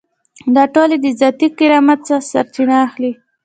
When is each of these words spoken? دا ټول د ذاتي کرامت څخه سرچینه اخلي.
دا 0.55 0.63
ټول 0.73 0.89
د 1.03 1.05
ذاتي 1.19 1.47
کرامت 1.57 1.99
څخه 2.07 2.23
سرچینه 2.31 2.75
اخلي. 2.87 3.11